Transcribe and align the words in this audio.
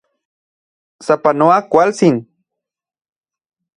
¡Sapanoa 1.05 1.57
kualtsin! 1.71 2.15